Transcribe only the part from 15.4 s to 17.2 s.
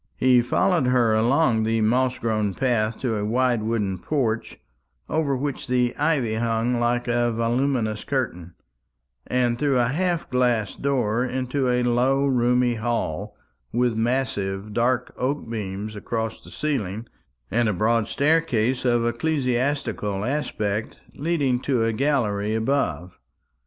beams across the ceiling,